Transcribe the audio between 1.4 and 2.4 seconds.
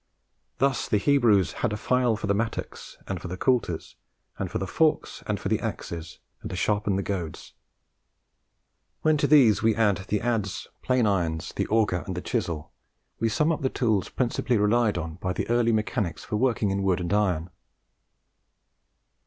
"had a file for the